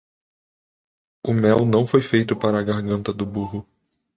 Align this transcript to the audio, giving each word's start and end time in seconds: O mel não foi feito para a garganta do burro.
O 1.23 1.31
mel 1.31 1.63
não 1.63 1.85
foi 1.85 2.01
feito 2.01 2.35
para 2.35 2.57
a 2.57 2.63
garganta 2.63 3.13
do 3.13 3.23
burro. 3.23 3.63